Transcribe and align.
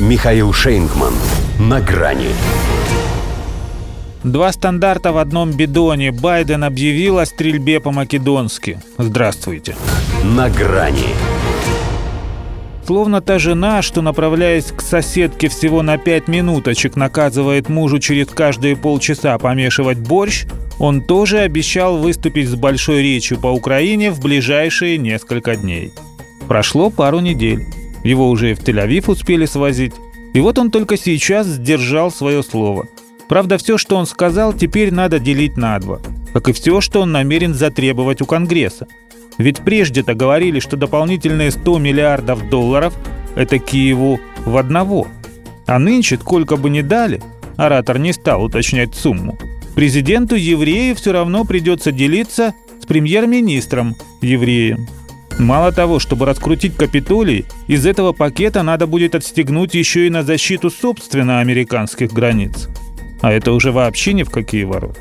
Михаил 0.00 0.52
Шейнгман. 0.52 1.14
На 1.60 1.80
грани. 1.80 2.30
Два 4.24 4.50
стандарта 4.50 5.12
в 5.12 5.18
одном 5.18 5.52
бидоне. 5.52 6.10
Байден 6.10 6.64
объявил 6.64 7.20
о 7.20 7.26
стрельбе 7.26 7.78
по-македонски. 7.78 8.80
Здравствуйте. 8.98 9.76
На 10.24 10.50
грани. 10.50 11.14
Словно 12.84 13.20
та 13.20 13.38
жена, 13.38 13.82
что, 13.82 14.02
направляясь 14.02 14.72
к 14.72 14.80
соседке 14.80 15.48
всего 15.48 15.82
на 15.82 15.96
пять 15.96 16.26
минуточек, 16.26 16.96
наказывает 16.96 17.68
мужу 17.68 18.00
через 18.00 18.26
каждые 18.26 18.76
полчаса 18.76 19.38
помешивать 19.38 19.98
борщ, 19.98 20.44
он 20.80 21.02
тоже 21.02 21.38
обещал 21.38 21.98
выступить 21.98 22.48
с 22.48 22.56
большой 22.56 23.00
речью 23.00 23.38
по 23.38 23.46
Украине 23.46 24.10
в 24.10 24.18
ближайшие 24.20 24.98
несколько 24.98 25.54
дней. 25.54 25.92
Прошло 26.48 26.90
пару 26.90 27.20
недель. 27.20 27.64
Его 28.04 28.28
уже 28.28 28.52
и 28.52 28.54
в 28.54 28.60
Тель-Авив 28.60 29.10
успели 29.10 29.46
свозить. 29.46 29.94
И 30.34 30.40
вот 30.40 30.58
он 30.58 30.70
только 30.70 30.96
сейчас 30.96 31.46
сдержал 31.46 32.10
свое 32.10 32.42
слово. 32.42 32.86
Правда, 33.28 33.56
все, 33.58 33.78
что 33.78 33.96
он 33.96 34.06
сказал, 34.06 34.52
теперь 34.52 34.92
надо 34.92 35.18
делить 35.18 35.56
на 35.56 35.78
два. 35.78 36.00
Как 36.32 36.48
и 36.48 36.52
все, 36.52 36.80
что 36.80 37.00
он 37.00 37.12
намерен 37.12 37.54
затребовать 37.54 38.20
у 38.20 38.26
Конгресса. 38.26 38.86
Ведь 39.38 39.60
прежде-то 39.60 40.14
говорили, 40.14 40.60
что 40.60 40.76
дополнительные 40.76 41.50
100 41.50 41.78
миллиардов 41.78 42.48
долларов– 42.50 42.94
это 43.34 43.58
Киеву 43.58 44.20
в 44.44 44.56
одного. 44.56 45.08
А 45.66 45.78
нынче, 45.78 46.16
сколько 46.16 46.56
бы 46.56 46.70
ни 46.70 46.82
дали, 46.82 47.22
оратор 47.56 47.98
не 47.98 48.12
стал 48.12 48.44
уточнять 48.44 48.94
сумму, 48.94 49.38
президенту 49.74 50.36
евреев 50.36 50.98
все 50.98 51.12
равно 51.12 51.44
придется 51.44 51.90
делиться 51.90 52.54
с 52.80 52.86
премьер-министром 52.86 53.96
евреем. 54.20 54.86
Мало 55.38 55.72
того, 55.72 55.98
чтобы 55.98 56.26
раскрутить 56.26 56.76
Капитолий, 56.76 57.44
из 57.66 57.86
этого 57.86 58.12
пакета 58.12 58.62
надо 58.62 58.86
будет 58.86 59.14
отстегнуть 59.14 59.74
еще 59.74 60.06
и 60.06 60.10
на 60.10 60.22
защиту 60.22 60.70
собственно 60.70 61.40
американских 61.40 62.12
границ. 62.12 62.68
А 63.20 63.32
это 63.32 63.52
уже 63.52 63.72
вообще 63.72 64.12
ни 64.12 64.22
в 64.22 64.30
какие 64.30 64.64
ворота. 64.64 65.00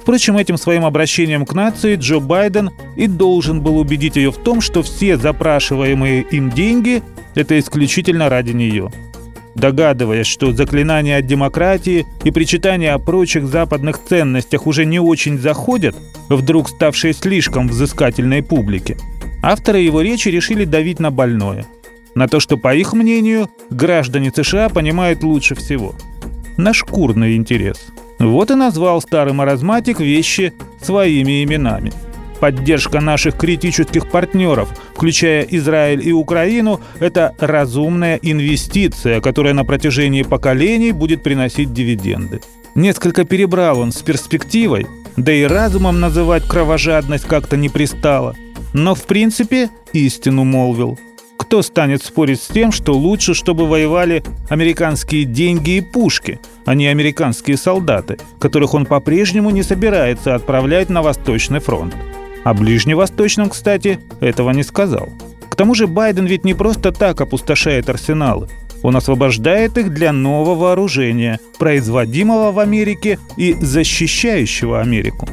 Впрочем, 0.00 0.36
этим 0.36 0.56
своим 0.56 0.84
обращением 0.84 1.44
к 1.44 1.52
нации 1.52 1.96
Джо 1.96 2.20
Байден 2.20 2.70
и 2.96 3.08
должен 3.08 3.60
был 3.60 3.78
убедить 3.78 4.16
ее 4.16 4.30
в 4.30 4.36
том, 4.36 4.60
что 4.60 4.82
все 4.82 5.16
запрашиваемые 5.16 6.22
им 6.22 6.50
деньги– 6.50 7.02
это 7.34 7.58
исключительно 7.58 8.28
ради 8.28 8.52
нее. 8.52 8.92
Догадываясь, 9.56 10.26
что 10.26 10.52
заклинания 10.52 11.18
от 11.18 11.26
демократии 11.26 12.06
и 12.24 12.30
причитания 12.30 12.94
о 12.94 12.98
прочих 12.98 13.46
западных 13.46 13.98
ценностях 14.02 14.66
уже 14.66 14.84
не 14.84 15.00
очень 15.00 15.38
заходят, 15.38 15.96
вдруг 16.28 16.68
ставшие 16.68 17.12
слишком 17.12 17.66
взыскательной 17.66 18.42
публике, 18.42 18.96
авторы 19.46 19.78
его 19.78 20.00
речи 20.00 20.28
решили 20.28 20.64
давить 20.64 20.98
на 20.98 21.10
больное. 21.10 21.66
На 22.14 22.28
то, 22.28 22.40
что, 22.40 22.56
по 22.56 22.74
их 22.74 22.92
мнению, 22.94 23.48
граждане 23.70 24.32
США 24.34 24.68
понимают 24.68 25.22
лучше 25.22 25.54
всего. 25.54 25.94
На 26.56 26.72
шкурный 26.72 27.36
интерес– 27.36 27.86
вот 28.18 28.50
и 28.50 28.54
назвал 28.54 29.00
старый 29.00 29.34
маразматик 29.34 30.00
вещи 30.00 30.52
своими 30.82 31.44
именами. 31.44 31.92
Поддержка 32.40 33.00
наших 33.00 33.36
критических 33.36 34.10
партнеров, 34.10 34.68
включая 34.94 35.42
Израиль 35.42 36.06
и 36.06 36.12
Украину, 36.12 36.80
это 36.98 37.34
разумная 37.38 38.18
инвестиция, 38.20 39.20
которая 39.20 39.54
на 39.54 39.64
протяжении 39.64 40.22
поколений 40.22 40.92
будет 40.92 41.22
приносить 41.22 41.72
дивиденды. 41.72 42.40
Несколько 42.74 43.24
перебрал 43.24 43.80
он 43.80 43.92
с 43.92 44.02
перспективой, 44.02 44.86
да 45.16 45.32
и 45.32 45.44
разумом 45.44 46.00
называть 46.00 46.46
кровожадность 46.46 47.24
как-то 47.24 47.56
не 47.56 47.70
пристало. 47.70 48.34
Но 48.76 48.94
в 48.94 49.04
принципе 49.04 49.70
истину 49.94 50.44
молвил. 50.44 50.98
Кто 51.38 51.62
станет 51.62 52.04
спорить 52.04 52.42
с 52.42 52.48
тем, 52.48 52.72
что 52.72 52.92
лучше, 52.92 53.32
чтобы 53.32 53.66
воевали 53.66 54.22
американские 54.50 55.24
деньги 55.24 55.78
и 55.78 55.80
пушки, 55.80 56.40
а 56.66 56.74
не 56.74 56.86
американские 56.86 57.56
солдаты, 57.56 58.18
которых 58.38 58.74
он 58.74 58.84
по-прежнему 58.84 59.48
не 59.48 59.62
собирается 59.62 60.34
отправлять 60.34 60.90
на 60.90 61.00
Восточный 61.00 61.60
фронт? 61.60 61.96
О 62.44 62.52
Ближневосточном, 62.52 63.48
кстати, 63.48 63.98
этого 64.20 64.50
не 64.50 64.62
сказал. 64.62 65.08
К 65.48 65.54
тому 65.54 65.74
же 65.74 65.86
Байден 65.86 66.26
ведь 66.26 66.44
не 66.44 66.52
просто 66.52 66.92
так 66.92 67.18
опустошает 67.22 67.88
арсеналы. 67.88 68.50
Он 68.82 68.94
освобождает 68.94 69.78
их 69.78 69.94
для 69.94 70.12
нового 70.12 70.54
вооружения, 70.54 71.40
производимого 71.58 72.52
в 72.52 72.58
Америке 72.58 73.18
и 73.38 73.54
защищающего 73.58 74.82
Америку. 74.82 75.26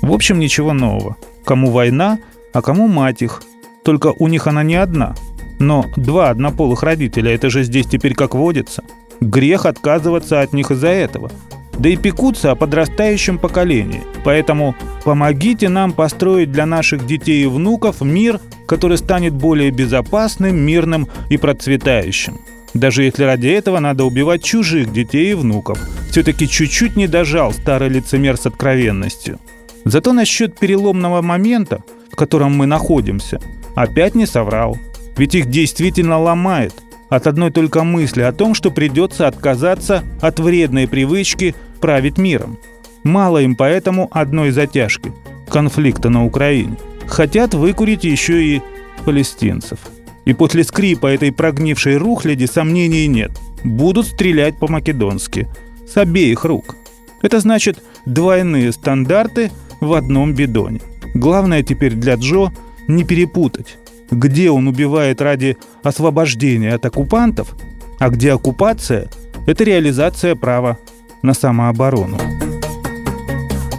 В 0.00 0.10
общем, 0.14 0.38
ничего 0.38 0.72
нового. 0.72 1.18
Кому 1.44 1.70
война, 1.70 2.18
а 2.56 2.62
кому 2.62 2.88
мать 2.88 3.22
их. 3.22 3.42
Только 3.84 4.12
у 4.18 4.28
них 4.28 4.46
она 4.46 4.62
не 4.62 4.74
одна– 4.74 5.14
но 5.58 5.86
два 5.96 6.30
однополых 6.30 6.82
родителя– 6.82 7.32
это 7.34 7.50
же 7.50 7.62
здесь 7.62 7.86
теперь 7.86 8.14
как 8.14 8.34
водится. 8.34 8.84
Грех 9.20 9.66
отказываться 9.66 10.42
от 10.42 10.52
них 10.52 10.70
из-за 10.70 10.88
этого. 10.88 11.30
Да 11.78 11.88
и 11.88 11.96
пекутся 11.96 12.50
о 12.50 12.54
подрастающем 12.54 13.38
поколении. 13.38 14.02
Поэтому 14.24 14.74
помогите 15.04 15.68
нам 15.68 15.92
построить 15.92 16.52
для 16.52 16.66
наших 16.66 17.06
детей 17.06 17.44
и 17.44 17.46
внуков 17.46 18.00
мир, 18.00 18.40
который 18.66 18.98
станет 18.98 19.34
более 19.34 19.70
безопасным, 19.70 20.58
мирным 20.58 21.08
и 21.28 21.36
процветающим. 21.36 22.38
Даже 22.74 23.04
если 23.04 23.24
ради 23.24 23.48
этого 23.48 23.78
надо 23.78 24.04
убивать 24.04 24.42
чужих 24.42 24.92
детей 24.92 25.30
и 25.30 25.34
внуков. 25.34 25.78
Все-таки 26.10 26.48
чуть-чуть 26.48 26.96
не 26.96 27.06
дожал 27.06 27.52
старый 27.52 27.88
лицемер 27.88 28.36
с 28.36 28.46
откровенностью. 28.46 29.38
Зато 29.84 30.12
насчет 30.12 30.58
переломного 30.58 31.22
момента, 31.22 31.82
в 32.16 32.18
котором 32.18 32.56
мы 32.56 32.64
находимся, 32.64 33.42
опять 33.74 34.14
не 34.14 34.24
соврал. 34.24 34.78
Ведь 35.18 35.34
их 35.34 35.50
действительно 35.50 36.18
ломает 36.18 36.72
от 37.10 37.26
одной 37.26 37.50
только 37.50 37.84
мысли 37.84 38.22
о 38.22 38.32
том, 38.32 38.54
что 38.54 38.70
придется 38.70 39.28
отказаться 39.28 40.02
от 40.22 40.40
вредной 40.40 40.88
привычки 40.88 41.54
править 41.78 42.16
миром. 42.16 42.56
Мало 43.04 43.42
им 43.42 43.54
поэтому 43.54 44.08
одной 44.10 44.50
затяжки– 44.50 45.12
конфликта 45.50 46.08
на 46.08 46.24
Украине. 46.24 46.78
Хотят 47.06 47.52
выкурить 47.52 48.04
еще 48.04 48.42
и 48.42 48.62
палестинцев. 49.04 49.78
И 50.24 50.32
после 50.32 50.64
скрипа 50.64 51.08
этой 51.08 51.32
прогнившей 51.32 51.98
рухляди 51.98 52.46
сомнений 52.46 53.06
нет. 53.08 53.32
Будут 53.62 54.06
стрелять 54.06 54.58
по-македонски. 54.58 55.48
С 55.86 55.98
обеих 55.98 56.46
рук. 56.46 56.76
Это 57.20 57.40
значит 57.40 57.82
двойные 58.06 58.72
стандарты 58.72 59.50
в 59.80 59.92
одном 59.92 60.32
бидоне. 60.32 60.80
Главное 61.16 61.62
теперь 61.62 61.94
для 61.94 62.14
Джо 62.14 62.52
не 62.86 63.04
перепутать 63.04 63.78
где 64.10 64.50
он 64.50 64.68
убивает 64.68 65.20
ради 65.20 65.56
освобождения 65.82 66.74
от 66.74 66.84
оккупантов, 66.86 67.54
а 67.98 68.08
где 68.08 68.32
оккупация– 68.32 69.08
это 69.46 69.64
реализация 69.64 70.34
права 70.34 70.78
на 71.22 71.34
самооборону. 71.34 72.18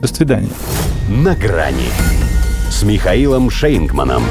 До 0.00 0.08
свидания. 0.08 0.50
На 1.08 1.34
грани 1.34 1.88
с 2.70 2.82
Михаилом 2.82 3.50
Шейнгманом. 3.50 4.22